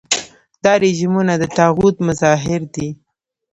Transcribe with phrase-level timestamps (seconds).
[0.63, 2.89] دا رژیمونه د طاغوت مظاهر دي.